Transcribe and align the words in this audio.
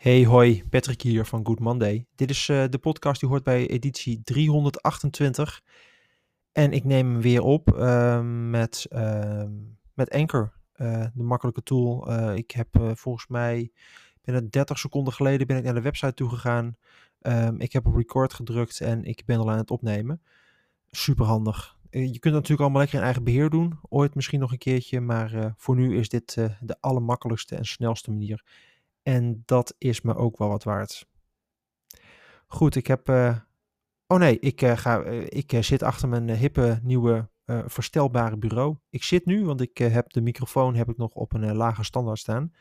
Hey 0.00 0.24
hoi, 0.24 0.64
Patrick 0.70 1.02
hier 1.02 1.24
van 1.24 1.46
Good 1.46 1.58
Monday. 1.58 2.06
Dit 2.14 2.30
is 2.30 2.48
uh, 2.48 2.64
de 2.70 2.78
podcast 2.78 3.20
die 3.20 3.28
hoort 3.28 3.42
bij 3.42 3.68
editie 3.68 4.22
328. 4.24 5.62
En 6.52 6.72
ik 6.72 6.84
neem 6.84 7.12
hem 7.12 7.20
weer 7.20 7.42
op 7.42 7.74
uh, 7.76 8.20
met, 8.50 8.86
uh, 8.90 9.44
met 9.94 10.10
Anchor, 10.10 10.52
eh, 10.72 11.06
de 11.14 11.22
makkelijke 11.22 11.62
tool. 11.62 12.08
Eh, 12.08 12.36
ik 12.36 12.50
heb 12.50 12.68
volgens 12.94 13.26
mij, 13.26 13.70
binnen 14.22 14.50
30 14.50 14.78
seconden 14.78 15.12
geleden 15.12 15.46
ben 15.46 15.56
ik 15.56 15.64
naar 15.64 15.74
de 15.74 15.80
website 15.80 16.14
toe 16.14 16.28
gegaan. 16.28 16.76
Ehm, 17.20 17.60
ik 17.60 17.72
heb 17.72 17.86
op 17.86 17.94
record 17.94 18.34
gedrukt 18.34 18.80
en 18.80 19.04
ik 19.04 19.22
ben 19.24 19.38
al 19.38 19.50
aan 19.50 19.58
het 19.58 19.70
opnemen. 19.70 20.22
Super 20.90 21.24
handig. 21.24 21.78
je 21.90 22.18
kunt 22.18 22.34
natuurlijk 22.34 22.60
allemaal 22.60 22.80
lekker 22.80 22.98
in 22.98 23.04
eigen 23.04 23.24
beheer 23.24 23.50
doen. 23.50 23.78
Ooit 23.88 24.14
misschien 24.14 24.40
nog 24.40 24.52
een 24.52 24.58
keertje, 24.58 25.00
maar 25.00 25.54
voor 25.56 25.76
nu 25.76 25.98
is 25.98 26.08
dit 26.08 26.34
de 26.60 26.76
allermakkelijkste 26.80 27.56
en 27.56 27.64
snelste 27.64 28.10
manier. 28.10 28.44
En 29.10 29.42
dat 29.44 29.74
is 29.78 30.00
me 30.00 30.14
ook 30.14 30.38
wel 30.38 30.48
wat 30.48 30.64
waard. 30.64 31.08
Goed, 32.46 32.76
ik 32.76 32.86
heb. 32.86 33.08
Uh, 33.08 33.36
oh 34.06 34.18
nee, 34.18 34.38
ik, 34.38 34.62
uh, 34.62 34.76
ga, 34.76 35.04
uh, 35.04 35.26
ik 35.28 35.56
zit 35.60 35.82
achter 35.82 36.08
mijn 36.08 36.30
hippe 36.30 36.80
nieuwe 36.82 37.28
verstelbare 37.66 38.36
bureau. 38.36 38.76
Ik 38.90 39.02
zit 39.02 39.26
nu, 39.26 39.44
want 39.44 39.60
ik 39.60 39.78
heb 39.78 40.10
de 40.10 40.20
microfoon 40.20 40.74
heb 40.74 40.88
ik 40.88 40.96
nog 40.96 41.14
op 41.14 41.32
een 41.32 41.56
lage 41.56 41.84
standaard 41.84 42.18
staan. 42.18 42.52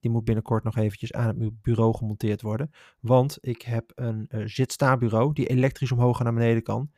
Die 0.00 0.10
moet 0.10 0.24
binnenkort 0.24 0.64
nog 0.64 0.76
eventjes 0.76 1.12
aan 1.12 1.40
het 1.40 1.62
bureau 1.62 1.94
gemonteerd 1.94 2.42
worden. 2.42 2.70
Want 3.00 3.38
ik 3.40 3.62
heb 3.62 3.92
een 3.94 4.28
zit-sta-bureau 4.44 5.32
die 5.32 5.46
elektrisch 5.46 5.92
omhoog 5.92 6.18
en 6.18 6.24
naar 6.24 6.34
beneden 6.34 6.62
kan. 6.62 6.90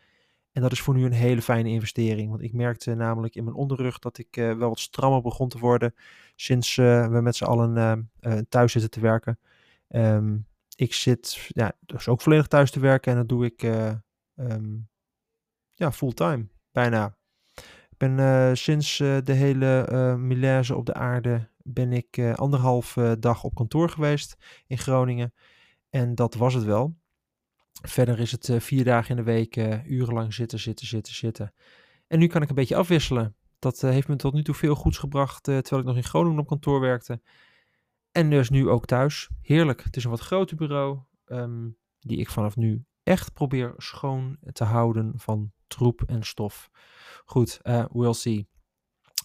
En 0.59 0.65
dat 0.65 0.73
is 0.73 0.81
voor 0.81 0.95
nu 0.95 1.05
een 1.05 1.13
hele 1.13 1.43
fijne 1.43 1.69
investering. 1.69 2.31
Want 2.31 2.43
ik 2.43 2.53
merkte 2.53 2.95
namelijk 2.95 3.35
in 3.35 3.45
mijn 3.45 3.57
onderrug 3.57 3.99
dat 3.99 4.19
ik 4.19 4.37
uh, 4.37 4.57
wel 4.57 4.69
wat 4.69 4.79
strammer 4.79 5.23
begon 5.23 5.49
te 5.49 5.59
worden. 5.59 5.95
Sinds 6.37 6.77
uh, 6.77 7.09
we 7.09 7.21
met 7.21 7.37
z'n 7.37 7.45
allen 7.45 8.11
uh, 8.21 8.39
thuis 8.49 8.73
zitten 8.73 8.91
te 8.91 9.01
werken. 9.01 9.39
Um, 9.89 10.47
ik 10.77 10.95
zit 10.95 11.49
ja, 11.49 11.73
dus 11.87 12.09
ook 12.09 12.21
volledig 12.21 12.47
thuis 12.47 12.71
te 12.71 12.81
werken. 12.81 13.13
En 13.13 13.19
dat 13.19 13.29
doe 13.29 13.45
ik 13.45 13.63
um, 14.35 14.89
ja, 15.75 15.93
fulltime. 15.93 16.47
Bijna. 16.73 17.17
Ik 17.91 17.97
ben 17.97 18.57
sinds 18.57 18.97
de 18.97 19.33
hele 19.33 19.89
uh, 20.43 20.77
op 20.77 20.87
de 20.87 20.95
aarde. 20.95 21.49
Ben 21.63 21.93
ik 21.93 22.35
anderhalf 22.35 22.97
dag 23.19 23.45
op 23.45 23.55
kantoor 23.55 23.91
geweest 23.91 24.37
in 24.67 24.79
Groningen. 24.79 25.35
En 25.91 26.15
dat 26.15 26.35
was 26.35 26.55
het 26.55 26.65
wel. 26.65 26.97
Verder 27.83 28.21
is 28.21 28.33
het 28.33 28.49
uh, 28.49 28.61
vier 28.61 28.85
dagen 28.85 29.11
in 29.11 29.17
de 29.17 29.23
week 29.23 29.57
uh, 29.57 29.87
urenlang 29.87 30.35
zitten, 30.35 30.59
zitten, 30.59 30.87
zitten, 30.87 31.15
zitten. 31.15 31.53
En 32.07 32.19
nu 32.19 32.27
kan 32.27 32.43
ik 32.43 32.49
een 32.49 32.55
beetje 32.55 32.77
afwisselen. 32.77 33.37
Dat 33.59 33.83
uh, 33.83 33.91
heeft 33.91 34.09
me 34.09 34.17
tot 34.17 34.33
nu 34.33 34.43
toe 34.43 34.55
veel 34.55 34.75
goeds 34.75 34.99
gebracht 34.99 35.43
terwijl 35.43 35.81
ik 35.81 35.85
nog 35.85 35.97
in 35.97 36.05
Groningen 36.05 36.39
op 36.39 36.47
kantoor 36.47 36.81
werkte. 36.81 37.21
En 38.13 38.31
dus 38.31 38.51
nu 38.51 38.69
ook 38.69 38.87
thuis. 38.87 39.29
Heerlijk. 39.43 39.85
Het 39.85 39.97
is 39.97 40.05
een 40.05 40.11
wat 40.11 40.21
groter 40.21 40.57
bureau 40.57 40.99
um, 41.27 41.77
die 41.99 42.19
ik 42.19 42.31
vanaf 42.31 42.57
nu 42.57 42.85
echt 43.03 43.33
probeer 43.33 43.75
schoon 43.77 44.37
te 44.53 44.65
houden 44.65 45.13
van 45.17 45.53
troep 45.67 46.03
en 46.03 46.23
stof. 46.23 46.71
Goed, 47.25 47.61
we'll 47.93 48.13
see. 48.13 48.49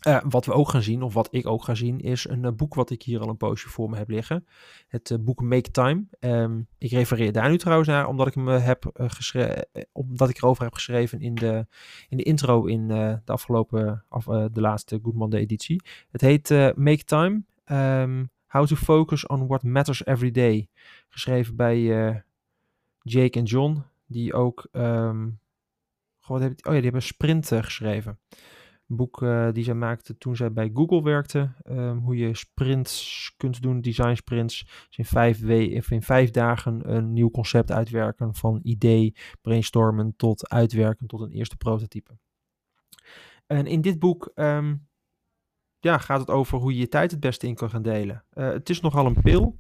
Uh, 0.07 0.21
wat 0.29 0.45
we 0.45 0.53
ook 0.53 0.69
gaan 0.69 0.81
zien, 0.81 1.01
of 1.01 1.13
wat 1.13 1.27
ik 1.31 1.47
ook 1.47 1.63
ga 1.63 1.75
zien, 1.75 1.99
is 1.99 2.27
een 2.27 2.43
uh, 2.43 2.51
boek 2.51 2.73
wat 2.73 2.89
ik 2.89 3.03
hier 3.03 3.19
al 3.19 3.29
een 3.29 3.37
poosje 3.37 3.69
voor 3.69 3.89
me 3.89 3.97
heb 3.97 4.09
liggen. 4.09 4.47
Het 4.87 5.09
uh, 5.09 5.17
boek 5.19 5.41
Make 5.41 5.71
Time. 5.71 6.03
Um, 6.19 6.67
ik 6.77 6.91
refereer 6.91 7.31
daar 7.31 7.49
nu 7.49 7.57
trouwens 7.57 7.89
naar, 7.89 8.07
omdat 8.07 8.27
ik 8.27 8.33
hem 8.33 8.47
heb 8.47 8.89
geschreven, 8.93 9.67
omdat 9.91 10.29
ik 10.29 10.37
erover 10.37 10.63
heb 10.63 10.73
geschreven 10.73 11.21
in 11.21 11.35
de, 11.35 11.67
in 12.09 12.17
de 12.17 12.23
intro 12.23 12.65
in 12.65 12.87
de 12.87 13.21
afgelopen, 13.25 14.05
of 14.09 14.25
de 14.25 14.61
laatste 14.61 14.99
Good 15.03 15.13
Monday 15.13 15.39
editie. 15.39 15.81
Het 16.11 16.21
heet 16.21 16.49
Make 16.75 17.03
Time. 17.03 17.43
Um, 17.65 18.29
How 18.47 18.65
to 18.65 18.75
Focus 18.75 19.27
on 19.27 19.47
What 19.47 19.63
Matters 19.63 20.05
Every 20.05 20.31
Day. 20.31 20.67
Geschreven 21.09 21.55
bij 21.55 21.81
Jake 23.01 23.39
en 23.39 23.45
John, 23.45 23.83
die 24.05 24.33
ook, 24.33 24.67
um, 24.71 25.39
goh, 26.19 26.41
oh 26.41 26.49
ja, 26.55 26.71
die 26.71 26.81
hebben 26.81 27.01
Sprint 27.01 27.47
geschreven 27.47 28.19
boek 28.95 29.21
uh, 29.21 29.51
die 29.51 29.63
zij 29.63 29.73
maakte 29.73 30.17
toen 30.17 30.35
zij 30.35 30.53
bij 30.53 30.71
Google 30.73 31.03
werkte. 31.03 31.53
Um, 31.69 31.97
hoe 31.97 32.17
je 32.17 32.35
sprints 32.35 33.33
kunt 33.37 33.61
doen, 33.61 33.81
design 33.81 34.15
sprints. 34.15 34.63
Dus 34.87 34.97
in 34.97 35.05
vijf, 35.05 35.41
in 35.89 36.01
vijf 36.01 36.31
dagen 36.31 36.95
een 36.95 37.13
nieuw 37.13 37.29
concept 37.29 37.71
uitwerken. 37.71 38.35
Van 38.35 38.59
idee, 38.63 39.15
brainstormen 39.41 40.13
tot 40.15 40.49
uitwerken 40.49 41.07
tot 41.07 41.21
een 41.21 41.31
eerste 41.31 41.57
prototype. 41.57 42.17
En 43.47 43.65
in 43.65 43.81
dit 43.81 43.99
boek 43.99 44.31
um, 44.35 44.87
ja, 45.79 45.97
gaat 45.97 46.19
het 46.19 46.29
over 46.29 46.57
hoe 46.57 46.73
je 46.73 46.79
je 46.79 46.87
tijd 46.87 47.11
het 47.11 47.19
beste 47.19 47.47
in 47.47 47.55
kan 47.55 47.69
gaan 47.69 47.81
delen. 47.81 48.23
Uh, 48.33 48.49
het 48.49 48.69
is 48.69 48.81
nogal 48.81 49.05
een 49.05 49.21
pil. 49.21 49.57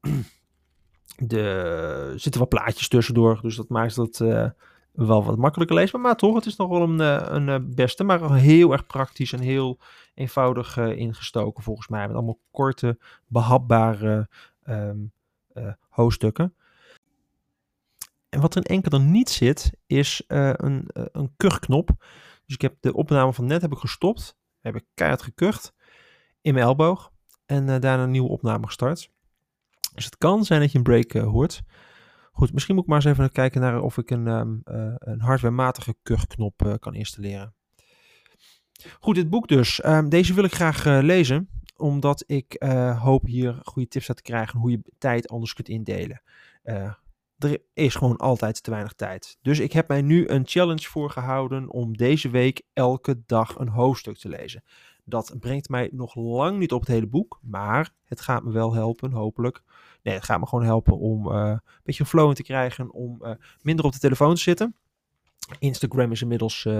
Er 1.28 2.20
zitten 2.20 2.40
wat 2.40 2.48
plaatjes 2.48 2.88
tussendoor, 2.88 3.40
dus 3.42 3.56
dat 3.56 3.68
maakt 3.68 3.94
dat... 3.94 4.20
Uh, 4.20 4.50
wel 4.94 5.24
wat 5.24 5.36
makkelijker 5.36 5.76
leesbaar. 5.76 6.00
Maar 6.00 6.16
toch, 6.16 6.34
het 6.34 6.46
is 6.46 6.56
nog 6.56 6.68
wel 6.68 6.82
een, 6.82 7.00
eh, 7.00 7.26
een, 7.28 7.48
eh, 7.48 7.58
beste. 7.62 8.04
Maar 8.04 8.34
heel 8.34 8.72
erg 8.72 8.86
praktisch 8.86 9.32
en 9.32 9.40
heel 9.40 9.78
eenvoudig 10.14 10.76
uh, 10.76 10.96
ingestoken 10.96 11.62
volgens 11.62 11.88
mij. 11.88 12.06
Met 12.06 12.16
allemaal 12.16 12.40
korte, 12.50 12.98
behapbare 13.26 14.28
um, 14.68 15.12
hoofdstukken. 15.88 16.54
En 18.28 18.40
wat 18.40 18.56
in 18.56 18.62
enkel 18.62 18.98
er 18.98 19.04
niet 19.04 19.30
zit, 19.30 19.72
is 19.86 20.22
een, 20.26 20.88
een 20.92 21.32
kuchknop. 21.36 21.90
Dus 22.46 22.54
ik 22.54 22.60
heb 22.60 22.76
de 22.80 22.94
opname 22.94 23.32
van 23.32 23.46
net 23.46 23.62
heb 23.62 23.72
ik 23.72 23.78
gestopt. 23.78 24.36
Heb 24.60 24.76
ik 24.76 24.84
keihard 24.94 25.22
gekucht 25.22 25.74
in 26.40 26.54
mijn 26.54 26.66
elleboog. 26.66 27.12
En 27.46 27.66
daarna 27.66 28.02
een 28.02 28.10
nieuwe 28.10 28.28
opname 28.28 28.66
gestart. 28.66 29.10
Dus 29.94 30.04
het 30.04 30.18
kan 30.18 30.44
zijn 30.44 30.60
dat 30.60 30.72
je 30.72 30.78
een 30.78 30.84
break 30.84 31.12
hoort. 31.12 31.62
Goed, 32.36 32.52
misschien 32.52 32.74
moet 32.74 32.84
ik 32.84 32.90
maar 32.90 33.04
eens 33.04 33.12
even 33.12 33.32
kijken 33.32 33.60
naar 33.60 33.80
of 33.80 33.98
ik 33.98 34.10
een, 34.10 34.26
um, 34.26 34.62
uh, 34.64 34.94
een 34.98 35.20
hardwarematige 35.20 35.94
kuchknop 36.02 36.62
uh, 36.66 36.74
kan 36.80 36.94
installeren. 36.94 37.54
Goed, 39.00 39.14
dit 39.14 39.30
boek 39.30 39.48
dus. 39.48 39.84
Um, 39.84 40.08
deze 40.08 40.34
wil 40.34 40.44
ik 40.44 40.54
graag 40.54 40.86
uh, 40.86 40.98
lezen, 41.02 41.48
omdat 41.76 42.24
ik 42.26 42.62
hoop 42.98 43.26
hier 43.26 43.60
goede 43.62 43.88
tips 43.88 44.08
uit 44.08 44.16
te 44.16 44.22
krijgen 44.22 44.58
hoe 44.58 44.70
je 44.70 44.80
tijd 44.98 45.28
anders 45.28 45.52
kunt 45.52 45.68
indelen. 45.68 46.22
er 47.38 47.58
is 47.74 47.94
gewoon 47.94 48.16
altijd 48.16 48.62
te 48.62 48.70
weinig 48.70 48.92
tijd. 48.92 49.38
Dus 49.42 49.58
ik 49.58 49.72
heb 49.72 49.88
mij 49.88 50.02
nu 50.02 50.28
een 50.28 50.46
challenge 50.46 50.88
voorgehouden 50.88 51.70
om 51.70 51.96
deze 51.96 52.30
week 52.30 52.62
elke 52.72 53.22
dag 53.26 53.58
een 53.58 53.68
hoofdstuk 53.68 54.16
te 54.16 54.28
lezen. 54.28 54.62
Dat 55.04 55.36
brengt 55.40 55.68
mij 55.68 55.90
nog 55.92 56.14
lang 56.14 56.58
niet 56.58 56.72
op 56.72 56.80
het 56.80 56.88
hele 56.88 57.06
boek, 57.06 57.40
maar 57.42 57.92
het 58.04 58.20
gaat 58.20 58.44
me 58.44 58.52
wel 58.52 58.74
helpen, 58.74 59.12
hopelijk, 59.12 59.62
Nee, 60.04 60.14
het 60.14 60.24
gaat 60.24 60.40
me 60.40 60.46
gewoon 60.46 60.64
helpen 60.64 60.98
om 60.98 61.32
uh, 61.32 61.48
een 61.48 61.60
beetje 61.82 62.02
een 62.02 62.08
flow 62.08 62.28
in 62.28 62.34
te 62.34 62.42
krijgen. 62.42 62.92
Om 62.92 63.18
uh, 63.22 63.30
minder 63.62 63.84
op 63.84 63.92
de 63.92 63.98
telefoon 63.98 64.34
te 64.34 64.40
zitten. 64.40 64.74
Instagram 65.58 66.12
is 66.12 66.22
inmiddels, 66.22 66.64
uh, 66.64 66.74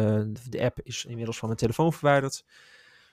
de 0.50 0.62
app 0.62 0.80
is 0.82 1.04
inmiddels 1.04 1.38
van 1.38 1.48
mijn 1.48 1.60
telefoon 1.60 1.92
verwijderd. 1.92 2.44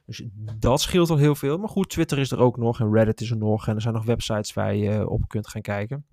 Dus 0.05 0.23
dat 0.57 0.81
scheelt 0.81 1.09
al 1.09 1.17
heel 1.17 1.35
veel. 1.35 1.57
Maar 1.57 1.69
goed, 1.69 1.89
Twitter 1.89 2.17
is 2.17 2.31
er 2.31 2.39
ook 2.39 2.57
nog 2.57 2.79
en 2.79 2.93
Reddit 2.93 3.21
is 3.21 3.31
er 3.31 3.37
nog. 3.37 3.67
En 3.67 3.75
er 3.75 3.81
zijn 3.81 3.93
nog 3.93 4.05
websites 4.05 4.53
waar 4.53 4.75
je 4.75 5.09
op 5.09 5.27
kunt 5.27 5.47
gaan 5.47 5.61
kijken. 5.61 6.05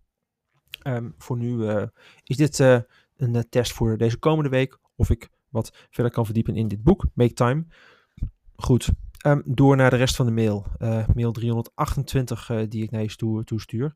Um, 0.86 1.14
voor 1.18 1.36
nu 1.36 1.70
is 2.22 2.36
dit 2.36 2.58
een 3.16 3.46
test 3.48 3.72
voor 3.72 3.96
deze 3.96 4.18
komende 4.18 4.50
week. 4.50 4.78
Of 4.96 5.10
ik 5.10 5.28
wat 5.48 5.86
verder 5.90 6.12
kan 6.12 6.24
verdiepen 6.24 6.56
in 6.56 6.68
dit 6.68 6.82
boek, 6.82 7.06
Make 7.14 7.32
Time. 7.32 7.66
Goed, 8.62 8.88
Um, 9.26 9.42
door 9.44 9.76
naar 9.76 9.90
de 9.90 9.96
rest 9.96 10.16
van 10.16 10.26
de 10.26 10.32
mail. 10.32 10.66
Uh, 10.78 11.06
mail 11.14 11.32
328 11.32 12.50
uh, 12.50 12.62
die 12.68 12.82
ik 12.82 12.90
naar 12.90 13.02
je 13.02 13.16
toe, 13.16 13.44
toestuur. 13.44 13.94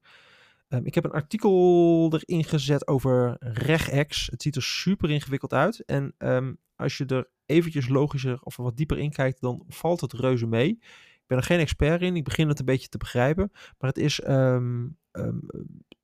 Um, 0.69 0.87
ik 0.87 0.95
heb 0.95 1.05
een 1.05 1.11
artikel 1.11 2.13
erin 2.13 2.45
gezet 2.45 2.87
over 2.87 3.37
regex. 3.39 4.27
Het 4.27 4.43
ziet 4.43 4.57
er 4.57 4.63
super 4.63 5.11
ingewikkeld 5.11 5.53
uit. 5.53 5.85
En 5.85 6.15
um, 6.19 6.59
als 6.77 6.97
je 6.97 7.07
er 7.07 7.29
eventjes 7.47 7.89
logischer 7.89 8.39
of 8.43 8.57
wat 8.57 8.77
dieper 8.77 8.99
in 8.99 9.13
kijkt, 9.13 9.41
dan 9.41 9.65
valt 9.69 10.01
het 10.01 10.13
reuze 10.13 10.47
mee. 10.47 10.69
Ik 11.13 11.25
ben 11.27 11.39
er 11.39 11.45
geen 11.45 11.59
expert 11.59 12.03
in. 12.03 12.17
Ik 12.17 12.25
begin 12.25 12.49
het 12.49 12.59
een 12.59 12.65
beetje 12.65 12.89
te 12.89 12.99
begrijpen. 12.99 13.51
Maar 13.53 13.91
het 13.91 13.99
is 13.99 14.21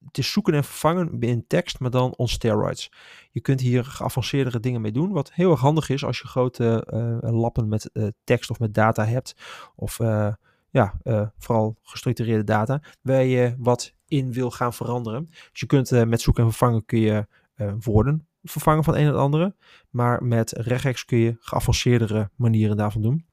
het 0.09 0.19
is 0.19 0.33
zoeken 0.33 0.55
en 0.55 0.65
vervangen 0.65 1.21
in 1.21 1.47
tekst, 1.47 1.81
maar 1.81 1.91
dan 1.91 2.15
on 2.17 2.29
steroids. 2.29 2.93
Je 3.31 3.41
kunt 3.41 3.61
hier 3.61 3.85
geavanceerdere 3.85 4.61
dingen 4.61 4.81
mee 4.81 4.93
doen, 4.93 5.13
wat 5.13 5.33
heel 5.33 5.51
erg 5.51 5.61
handig 5.61 5.89
is 5.89 6.05
als 6.05 6.19
je 6.19 6.27
grote 6.27 6.87
uh, 7.23 7.31
lappen 7.33 7.69
met 7.69 7.91
uh, 7.93 8.07
tekst 8.25 8.51
of 8.51 8.59
met 8.59 8.75
data 8.75 9.05
hebt. 9.05 9.35
Of 9.75 9.99
uh, 9.99 10.33
ja, 10.71 11.01
vooral 11.39 11.77
gestructureerde 11.83 12.45
data, 12.45 12.83
waar 13.03 13.25
je 13.25 13.55
wat 13.59 13.95
in 14.07 14.33
wil 14.33 14.51
gaan 14.51 14.73
veranderen. 14.73 15.27
Dus 15.27 15.61
je 15.61 15.67
kunt 15.67 15.91
met 16.07 16.21
zoeken 16.21 16.45
en 16.45 16.51
vervangen 16.51 16.85
kun 16.85 17.01
je 17.01 17.27
woorden 17.81 18.29
vervangen 18.43 18.85
van 18.85 18.97
een 18.97 19.07
en 19.07 19.17
andere. 19.17 19.55
Maar 19.91 20.25
met 20.25 20.53
regex 20.53 21.05
kun 21.05 21.19
je 21.19 21.37
geavanceerdere 21.41 22.31
manieren 22.37 22.77
daarvan 22.77 23.03
doen. 23.03 23.27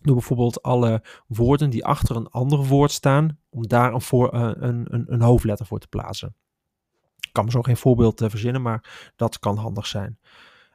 Door 0.00 0.14
bijvoorbeeld 0.14 0.62
alle 0.62 1.02
woorden 1.26 1.70
die 1.70 1.84
achter 1.84 2.16
een 2.16 2.28
ander 2.28 2.66
woord 2.66 2.90
staan, 2.90 3.38
om 3.50 3.66
daar 3.66 3.94
een, 3.94 4.00
voor, 4.00 4.34
uh, 4.34 4.50
een, 4.54 5.04
een, 5.12 5.22
hoofdletter 5.22 5.66
voor 5.66 5.78
te 5.78 5.88
plaatsen. 5.88 6.34
Ik 7.20 7.32
kan 7.32 7.44
me 7.44 7.50
zo 7.50 7.62
geen 7.62 7.76
voorbeeld 7.76 8.22
uh, 8.22 8.28
verzinnen, 8.28 8.62
maar 8.62 9.12
dat 9.16 9.38
kan 9.38 9.56
handig 9.56 9.86
zijn. 9.86 10.18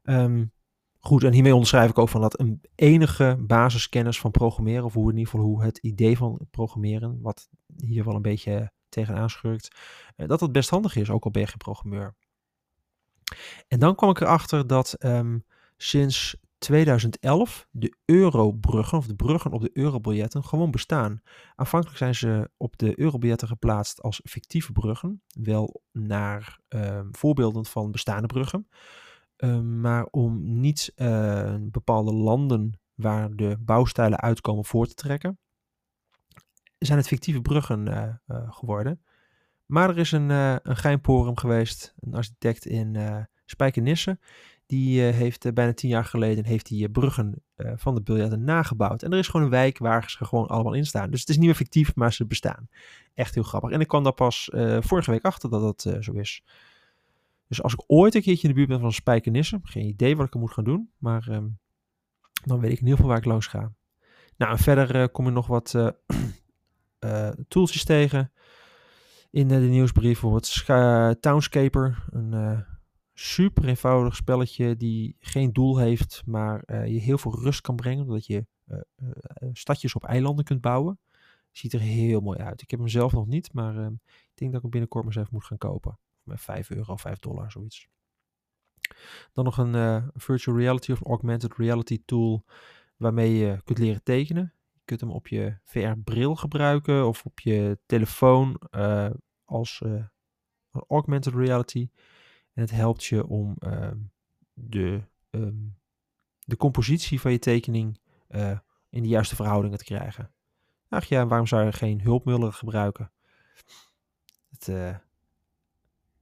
Um, 0.03 0.51
goed, 0.99 1.23
en 1.23 1.33
hiermee 1.33 1.53
onderschrijf 1.53 1.89
ik 1.89 1.97
ook 1.97 2.09
van 2.09 2.21
dat 2.21 2.39
een 2.39 2.61
enige 2.75 3.37
basiskennis 3.39 4.19
van 4.19 4.31
programmeren, 4.31 4.83
of 4.83 4.93
hoe 4.93 5.11
in 5.11 5.17
ieder 5.17 5.31
geval 5.31 5.45
hoe 5.45 5.63
het 5.63 5.77
idee 5.77 6.17
van 6.17 6.39
programmeren, 6.51 7.21
wat 7.21 7.49
hier 7.77 8.03
wel 8.03 8.15
een 8.15 8.21
beetje 8.21 8.71
tegenaan 8.89 9.29
schurkt, 9.29 9.75
dat 10.15 10.39
het 10.39 10.51
best 10.51 10.69
handig 10.69 10.95
is, 10.95 11.09
ook 11.09 11.23
al 11.23 11.31
ben 11.31 11.41
je 11.41 11.47
geen 11.47 11.57
programmeur. 11.57 12.15
En 13.67 13.79
dan 13.79 13.95
kwam 13.95 14.09
ik 14.09 14.19
erachter 14.19 14.67
dat 14.67 14.93
ehm, 14.93 15.37
sinds 15.77 16.35
2011 16.65 17.67
de 17.71 17.97
eurobruggen, 18.05 18.97
of 18.97 19.07
de 19.07 19.15
bruggen 19.15 19.51
op 19.51 19.61
de 19.61 19.69
eurobiljetten, 19.73 20.43
gewoon 20.43 20.71
bestaan. 20.71 21.21
Aanvankelijk 21.55 21.97
zijn 21.97 22.15
ze 22.15 22.49
op 22.57 22.77
de 22.77 22.99
eurobiljetten 22.99 23.47
geplaatst 23.47 24.01
als 24.01 24.21
fictieve 24.23 24.71
bruggen, 24.71 25.21
wel 25.27 25.81
naar 25.91 26.59
ehm, 26.67 27.07
voorbeelden 27.11 27.65
van 27.65 27.91
bestaande 27.91 28.27
bruggen. 28.27 28.67
Ehm, 29.35 29.79
maar 29.81 30.05
om 30.05 30.59
niet 30.59 30.93
uh, 30.95 31.55
bepaalde 31.59 32.13
landen 32.13 32.79
waar 32.93 33.35
de 33.35 33.57
bouwstijlen 33.59 34.19
uitkomen 34.19 34.65
voor 34.65 34.87
te 34.87 34.93
trekken, 34.93 35.39
zijn 36.77 36.97
het 36.97 37.07
fictieve 37.07 37.41
bruggen 37.41 37.87
uh, 37.87 38.03
uh, 38.27 38.51
geworden. 38.51 39.03
Maar 39.65 39.89
er 39.89 39.97
is 39.97 40.11
een, 40.11 40.29
uh, 40.29 40.55
een 40.61 41.37
geweest, 41.37 41.93
een 41.99 42.13
architect 42.13 42.65
in 42.65 42.97
Spijkenisse, 43.45 44.19
die 44.65 45.01
heeft 45.01 45.53
bijna 45.53 45.73
tien 45.73 45.89
jaar 45.89 46.05
geleden 46.05 46.45
heeft 46.45 46.65
die 46.65 46.89
bruggen 46.89 47.43
van 47.57 47.95
de 47.95 48.01
biljetten 48.01 48.43
nagebouwd. 48.43 49.03
En 49.03 49.11
er 49.11 49.19
is 49.19 49.27
gewoon 49.27 49.45
een 49.45 49.51
wijk 49.51 49.77
waar 49.77 50.09
ze 50.09 50.25
gewoon 50.25 50.47
allemaal 50.47 50.73
in 50.73 50.85
staan. 50.85 51.11
Dus 51.11 51.19
het 51.19 51.29
is 51.29 51.37
niet 51.37 51.45
meer 51.45 51.55
fictief, 51.55 51.95
maar 51.95 52.13
ze 52.13 52.25
bestaan. 52.25 52.69
Echt 53.13 53.33
heel 53.33 53.43
grappig. 53.43 53.71
En 53.71 53.79
ik 53.79 53.87
kwam 53.87 54.03
daar 54.03 54.13
pas 54.13 54.49
vorige 54.79 55.11
week 55.11 55.23
achter 55.23 55.49
dat 55.49 55.61
dat 55.61 56.03
zo 56.03 56.11
is. 56.11 56.43
Dus 57.47 57.63
als 57.63 57.73
ik 57.73 57.83
ooit 57.87 58.15
een 58.15 58.21
keertje 58.21 58.47
in 58.47 58.49
de 58.49 58.55
buurt 58.55 58.69
ben 58.69 58.79
van 58.79 58.91
Spijkenisse, 58.91 59.59
geen 59.63 59.85
idee 59.85 60.15
wat 60.15 60.27
ik 60.27 60.33
er 60.33 60.39
moet 60.39 60.51
gaan 60.51 60.63
doen, 60.63 60.89
maar 60.97 61.27
um, 61.29 61.57
dan 62.45 62.59
weet 62.59 62.71
ik 62.71 62.79
in 62.79 62.83
ieder 62.83 62.95
geval 62.95 63.07
waar 63.07 63.17
ik 63.17 63.25
langs 63.25 63.47
ga. 63.47 63.71
Nou, 64.37 64.57
verder 64.57 65.09
kom 65.09 65.25
je 65.25 65.31
nog 65.31 65.47
wat 65.47 65.73
uh, 66.99 67.31
tegen 67.65 68.31
in 69.31 69.47
de 69.47 69.55
nieuwsbrief. 69.55 70.21
Bijvoorbeeld 70.21 71.21
Townscaper, 71.21 72.05
een 72.09 72.65
super 73.17 73.67
eenvoudig 73.67 74.15
spelletje 74.15 74.75
die 74.75 75.15
geen 75.19 75.53
doel 75.53 75.77
heeft, 75.77 76.23
maar 76.25 76.85
je 76.87 76.99
heel 76.99 77.17
veel 77.17 77.39
rust 77.39 77.61
kan 77.61 77.75
brengen, 77.75 78.03
omdat 78.03 78.25
je 78.25 78.45
stadjes 79.53 79.95
op 79.95 80.03
eilanden 80.03 80.45
kunt 80.45 80.61
bouwen. 80.61 80.99
Ziet 81.51 81.73
er 81.73 81.79
heel 81.79 82.21
mooi 82.21 82.39
uit. 82.39 82.61
Ik 82.61 82.69
heb 82.71 82.79
hem 82.79 82.89
zelf 82.89 83.11
nog 83.11 83.27
niet, 83.27 83.53
maar 83.53 83.77
ehm, 83.77 83.93
ik 84.03 84.31
denk 84.35 84.51
dat 84.51 84.55
ik 84.55 84.61
hem 84.61 84.69
binnenkort 84.69 85.05
maar 85.05 85.13
eens 85.13 85.21
even 85.23 85.33
moet 85.33 85.45
gaan 85.45 85.57
kopen 85.57 85.99
met 86.23 86.41
5 86.41 86.69
euro, 86.69 86.95
5 86.95 87.19
dollar, 87.19 87.51
zoiets. 87.51 87.87
Dan 89.33 89.45
nog 89.45 89.57
een 89.57 90.11
virtual 90.13 90.57
reality 90.57 90.91
of 90.91 91.01
augmented 91.01 91.53
reality 91.57 92.01
tool 92.05 92.43
waarmee 92.97 93.33
je 93.33 93.61
kunt 93.63 93.77
leren 93.77 94.03
tekenen. 94.03 94.53
Je 94.73 94.81
kunt 94.85 94.99
hem 94.99 95.11
op 95.11 95.27
je 95.27 95.57
VR-bril 95.63 96.35
gebruiken 96.35 97.07
of 97.07 97.25
op 97.25 97.39
je 97.39 97.79
telefoon 97.85 98.61
als 99.45 99.83
augmented 100.87 101.33
reality. 101.33 101.89
En 102.55 102.61
het 102.61 102.71
helpt 102.71 103.05
je 103.05 103.27
om 103.27 103.55
ehm, 103.59 103.97
de, 104.53 105.01
um, 105.31 105.77
de 106.39 106.57
compositie 106.57 107.21
van 107.21 107.31
je 107.31 107.39
tekening 107.39 107.99
in 108.89 109.01
de 109.01 109.07
juiste 109.07 109.35
verhoudingen 109.35 109.77
te 109.77 109.83
krijgen. 109.83 110.31
Ach 110.89 111.05
ja, 111.05 111.27
waarom 111.27 111.47
zou 111.47 111.65
je 111.65 111.71
geen 111.71 112.01
hulpmiddelen 112.01 112.53
gebruiken? 112.53 113.11
Het, 114.49 114.67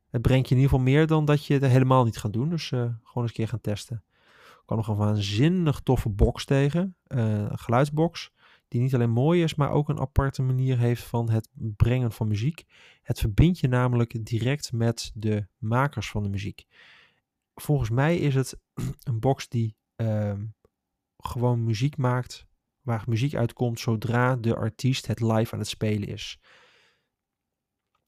het 0.09 0.21
brengt 0.21 0.47
je 0.49 0.55
in 0.55 0.61
ieder 0.61 0.77
geval 0.77 0.91
meer 0.91 1.07
dan 1.07 1.25
dat 1.25 1.45
je 1.45 1.53
het 1.53 1.63
helemaal 1.63 2.03
niet 2.03 2.17
gaat 2.17 2.33
doen. 2.33 2.49
Dus 2.49 2.71
uh, 2.71 2.79
gewoon 2.79 2.97
eens 3.13 3.15
een 3.15 3.33
keer 3.33 3.47
gaan 3.47 3.61
testen. 3.61 4.03
Ik 4.63 4.63
kwam 4.65 4.77
nog 4.77 4.87
een 4.87 4.95
waanzinnig 4.95 5.79
toffe 5.79 6.09
box 6.09 6.45
tegen. 6.45 6.95
Een 7.07 7.59
geluidsbox. 7.59 8.31
Die 8.73 8.81
niet 8.81 8.93
alleen 8.93 9.09
mooi 9.09 9.43
is, 9.43 9.55
maar 9.55 9.71
ook 9.71 9.89
een 9.89 9.99
aparte 9.99 10.41
manier 10.41 10.77
heeft 10.77 11.03
van 11.03 11.29
het 11.29 11.49
brengen 11.53 12.11
van 12.11 12.27
muziek. 12.27 12.63
Het 13.01 13.19
verbindt 13.19 13.59
je 13.59 13.67
namelijk 13.67 14.25
direct 14.25 14.71
met 14.71 15.11
de 15.13 15.47
makers 15.57 16.09
van 16.09 16.23
de 16.23 16.29
muziek. 16.29 16.65
Volgens 17.55 17.89
mij 17.89 18.17
is 18.17 18.35
het 18.35 18.59
een 19.03 19.19
box 19.19 19.49
die 19.49 19.75
uh, 19.95 20.33
gewoon 21.17 21.63
muziek 21.63 21.97
maakt. 21.97 22.47
Waar 22.81 23.03
muziek 23.07 23.35
uitkomt 23.35 23.79
zodra 23.79 24.35
de 24.35 24.55
artiest 24.55 25.07
het 25.07 25.21
live 25.21 25.53
aan 25.53 25.59
het 25.59 25.67
spelen 25.67 26.07
is. 26.07 26.39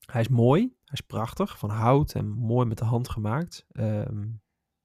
Hij 0.05 0.21
is 0.21 0.27
mooi, 0.27 0.61
hij 0.61 0.93
is 0.93 1.01
prachtig, 1.01 1.57
van 1.57 1.69
hout 1.69 2.13
en 2.13 2.29
mooi 2.29 2.67
met 2.67 2.77
de 2.77 2.85
hand 2.85 3.09
gemaakt. 3.09 3.65
Um, 3.73 4.41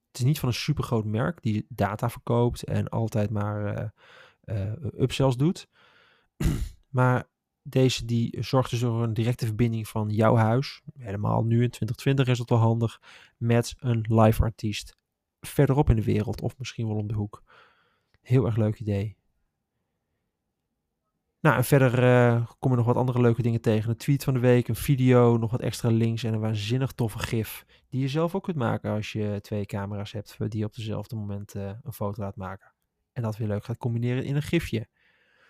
het 0.06 0.19
is 0.19 0.25
niet 0.25 0.38
van 0.38 0.49
een 0.49 0.55
supergroot 0.55 1.05
merk 1.05 1.43
die 1.43 1.67
data 1.69 2.11
verkoopt 2.11 2.62
en 2.62 2.88
altijd 2.88 3.31
maar 3.31 3.79
uh, 3.79 3.88
upsells 4.99 5.37
doet. 5.37 5.69
maar 6.89 7.29
deze 7.63 8.05
die 8.05 8.37
zorgt 8.41 8.71
dus 8.71 8.81
voor 8.81 9.03
een 9.03 9.15
directe 9.15 9.47
verbinding 9.47 9.89
van 9.89 10.09
jouw 10.09 10.37
huis, 10.37 10.83
helemaal 10.99 11.45
nu 11.45 11.63
in 11.63 11.71
2020 11.71 12.27
is 12.27 12.39
dat 12.39 12.49
wel 12.49 12.59
handig, 12.59 13.01
met 13.37 13.75
een 13.79 14.05
live 14.09 14.43
artiest 14.43 14.99
verderop 15.41 15.91
in 15.91 15.97
de 15.97 16.05
wereld 16.05 16.41
of 16.41 16.59
misschien 16.59 16.87
wel 16.87 16.97
om 16.97 17.07
de 17.07 17.15
hoek. 17.15 17.43
Heel 18.21 18.47
erg 18.47 18.57
leuk 18.57 18.81
idee. 18.81 19.19
Nou, 21.41 21.57
en 21.57 21.65
verder 21.65 22.03
uh, 22.03 22.47
kom 22.59 22.71
je 22.71 22.77
nog 22.77 22.87
wat 22.87 22.97
andere 22.97 23.21
leuke 23.21 23.43
dingen 23.43 23.61
tegen. 23.61 23.91
Een 23.91 23.97
tweet 23.97 24.25
van 24.25 24.35
de 24.35 24.41
week, 24.41 24.69
een 24.69 24.75
video, 24.75 25.37
nog 25.37 25.51
wat 25.51 25.61
extra 25.61 25.91
links 25.91 26.25
en 26.25 26.35
een 26.35 26.41
waanzinnig 26.41 26.93
toffe 26.93 27.19
gif. 27.19 27.65
Die 27.89 28.01
je 28.01 28.09
zelf 28.09 28.35
ook 28.35 28.43
kunt 28.43 28.57
maken 28.57 28.91
als 28.91 29.13
je 29.13 29.39
twee 29.43 29.67
camera's 29.67 30.13
hebt 30.13 30.51
die 30.51 30.65
op 30.65 30.75
dezelfde 30.75 31.17
moment 31.17 31.55
uh, 31.55 31.71
een 31.83 31.93
foto 31.93 32.23
laat 32.23 32.37
maken. 32.37 32.73
En 33.21 33.27
dat 33.27 33.37
weer 33.37 33.49
leuk 33.49 33.65
gaat 33.65 33.77
combineren 33.77 34.25
in 34.25 34.37
een 34.37 34.43
gifje. 34.43 34.89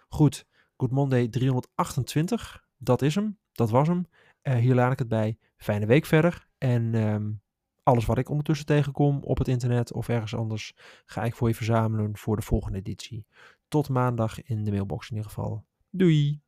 Goed, 0.09 0.47
Good 0.77 0.91
Monday 0.91 1.29
328. 1.29 2.65
Dat 2.77 3.03
is 3.03 3.15
hem. 3.15 3.39
Dat 3.53 3.71
was 3.71 3.89
hem. 3.89 4.07
Uh, 4.43 4.55
hier 4.55 4.75
laat 4.75 4.93
ik 4.93 4.99
het 4.99 5.09
bij. 5.09 5.39
Fijne 5.57 5.87
week 5.87 6.07
verder. 6.07 6.49
En 6.59 6.95
um, 6.95 7.43
alles 7.83 8.07
wat 8.07 8.19
ik 8.19 8.29
ondertussen 8.29 8.67
tegenkom 8.67 9.23
op 9.23 9.39
het 9.39 9.49
internet 9.49 9.93
of 9.93 10.09
ergens 10.09 10.35
anders, 10.35 10.75
ga 11.05 11.25
ik 11.25 11.35
voor 11.35 11.49
je 11.49 11.55
verzamelen 11.55 12.17
voor 12.17 12.37
de 12.37 12.43
volgende 12.43 12.79
editie. 12.79 13.27
Tot 13.69 13.89
maandag 13.89 14.43
in 14.43 14.65
de 14.65 14.71
mailbox 14.71 15.11
in 15.11 15.17
ieder 15.17 15.31
geval. 15.31 15.65
Doei! 15.91 16.41